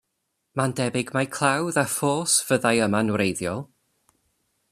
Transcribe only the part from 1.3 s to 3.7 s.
clawdd a ffos fyddai yma'n wreiddiol.